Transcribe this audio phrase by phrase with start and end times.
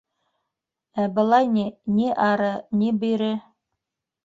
[1.03, 1.67] Ә былай ни—
[1.99, 2.51] ни ары,
[2.83, 3.31] ни бире.